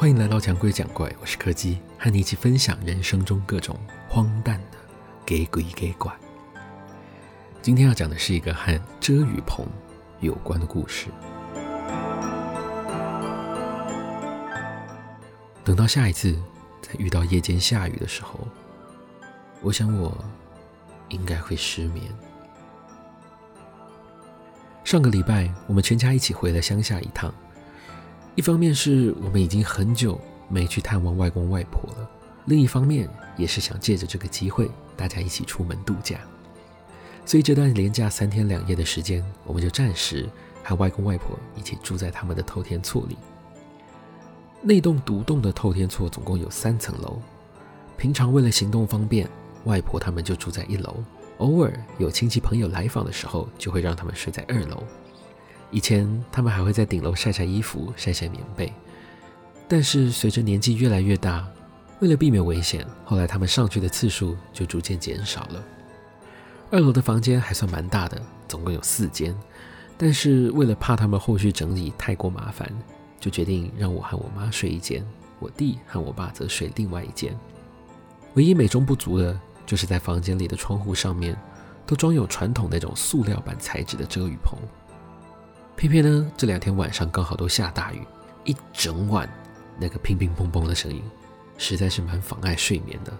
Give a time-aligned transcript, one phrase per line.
[0.00, 3.78] 欢迎来到讲鬼讲怪，我是柯基，和你一起分享人生中各种
[4.08, 4.78] 荒诞的
[5.26, 6.10] 给鬼给怪。
[7.60, 9.66] 今天要讲的是一个和遮雨棚
[10.20, 11.08] 有关的故事。
[15.62, 16.34] 等到下一次
[16.80, 18.40] 再遇到夜间下雨的时候，
[19.60, 20.16] 我想我
[21.10, 22.06] 应该会失眠。
[24.82, 27.30] 上个礼拜，我们全家一起回了乡下一趟。
[28.36, 32.10] 一方面是我们已经很久没去探望外公外婆了，
[32.46, 36.18] 另一方面也是想借着这个机会，大家一起出门度假。
[37.26, 40.28] 所以这段连假三天两夜的时间，我们就暂时
[40.64, 43.16] 和外公外婆一起住在他们的透天厝里。
[44.62, 47.20] 那栋独栋的透天厝总共有三层楼，
[47.96, 49.28] 平常为了行动方便，
[49.64, 50.96] 外婆他们就住在一楼，
[51.38, 54.82] 偶尔有亲戚朋友来访的时候，就会让他们睡在二楼。
[55.70, 58.72] 以前他们还会在顶楼晒晒衣服、晒晒棉被，
[59.68, 61.46] 但是随着年纪越来越大，
[62.00, 65.64] 为了避免危险，后来他们上去的次数就逐渐减少了。
[66.70, 69.34] 二楼的房间还算蛮大的，总共有四间，
[69.96, 72.68] 但是为了怕他们后续整理太过麻烦，
[73.20, 75.04] 就决定让我和我妈睡一间，
[75.38, 77.36] 我弟和我爸则睡另外一间。
[78.34, 81.36] 唯一美中不足的就是在房间里的窗户上面
[81.86, 84.58] 都装有传统那种塑料板材质的遮雨棚。
[85.76, 88.06] 偏偏呢，这两天晚上刚好都下大雨，
[88.44, 89.28] 一整晚
[89.78, 91.02] 那个乒乒乓乓的声音，
[91.56, 93.12] 实在是蛮妨碍睡眠的。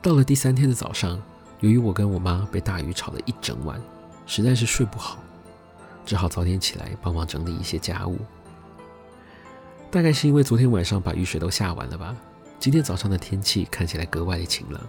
[0.00, 1.20] 到了第三天的早上，
[1.58, 3.82] 由于我跟我妈被大雨吵了一整晚，
[4.26, 5.18] 实在是睡不好，
[6.06, 8.16] 只好早点起来帮忙整理一些家务。
[9.90, 12.16] 大概是因为昨天晚上把雨水都下完了吧，
[12.60, 14.80] 今天早上的天气看起来格外的晴朗，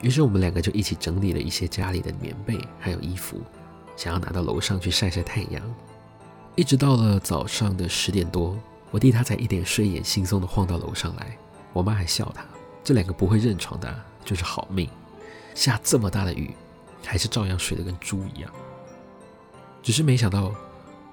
[0.00, 3.42] 于是我们两个就一起整理了一些家里的棉被还有衣服。
[3.96, 5.62] 想要拿到楼上去晒晒太阳，
[6.56, 8.58] 一直到了早上的十点多，
[8.90, 11.36] 我弟他才一点睡眼惺忪的晃到楼上来。
[11.72, 12.44] 我妈还笑他，
[12.84, 13.94] 这两个不会认床的
[14.24, 14.88] 就是好命，
[15.54, 16.54] 下这么大的雨，
[17.04, 18.50] 还是照样睡得跟猪一样。
[19.82, 20.52] 只是没想到，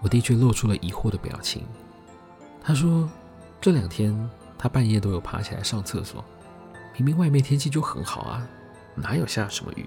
[0.02, 1.64] 我弟却露出了疑惑的表情。
[2.62, 3.10] 他说，
[3.62, 6.24] 这两天他半夜都有爬起来上厕所，
[6.96, 8.48] 明明外面天气就很好啊，
[8.96, 9.86] 哪有下什么雨？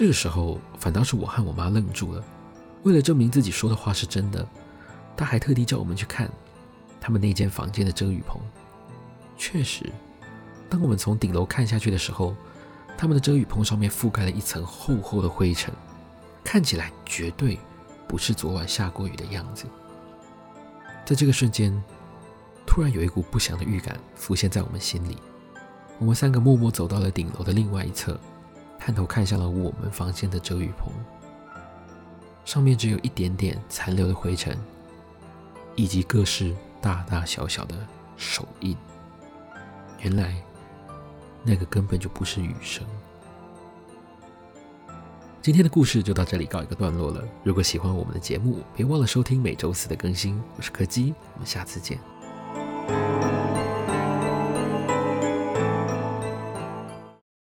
[0.00, 2.24] 这个时候，反倒是我和我妈愣住了。
[2.84, 4.48] 为了证明自己说的话是真的，
[5.14, 6.26] 她还特地叫我们去看
[6.98, 8.40] 他们那间房间的遮雨棚。
[9.36, 9.92] 确实，
[10.70, 12.34] 当我们从顶楼看下去的时候，
[12.96, 15.70] 他们的遮雨棚上面覆盖了一层厚厚的灰尘，
[16.42, 17.58] 看起来绝对
[18.08, 19.66] 不是昨晚下过雨的样子。
[21.04, 21.78] 在这个瞬间，
[22.66, 25.18] 突然有一股不祥的预感浮现在我们心里。
[25.98, 28.18] 我们三个默默走到了顶楼的另外一侧。
[28.80, 30.90] 探头看向了我们房间的遮雨棚，
[32.46, 34.58] 上面只有一点点残留的灰尘，
[35.76, 37.76] 以及各式大大小小的
[38.16, 38.74] 手印。
[40.00, 40.34] 原来，
[41.44, 42.84] 那个根本就不是雨声。
[45.42, 47.22] 今天的故事就到这里告一个段落了。
[47.44, 50.42] 如果喜欢我们的节目，别忘了收听每周四的更新。
[50.56, 51.98] 我是柯基，我们下次见。